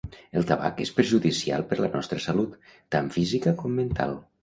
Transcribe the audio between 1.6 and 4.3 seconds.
per la nostra salut, tant física com mental.